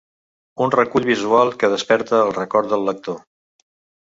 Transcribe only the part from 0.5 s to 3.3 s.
Un recull visual que desperta el record del lector.